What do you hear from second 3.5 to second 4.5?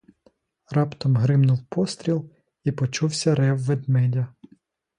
ведмедя.